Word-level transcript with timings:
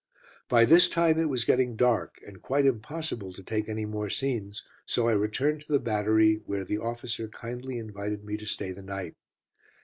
By 0.49 0.65
this 0.65 0.89
time 0.89 1.19
it 1.19 1.29
was 1.29 1.45
getting 1.45 1.75
dark, 1.75 2.19
and 2.25 2.41
quite 2.41 2.65
impossible 2.65 3.33
to 3.33 3.43
take 3.43 3.69
any 3.69 3.85
more 3.85 4.09
scenes, 4.09 4.63
so 4.83 5.07
I 5.07 5.11
returned 5.13 5.61
to 5.61 5.71
the 5.71 5.79
battery, 5.79 6.41
where 6.47 6.65
the 6.65 6.79
officer 6.79 7.27
kindly 7.27 7.77
invited 7.77 8.23
me 8.25 8.35
to 8.37 8.47
stay 8.47 8.71
the 8.71 8.81
night. 8.81 9.13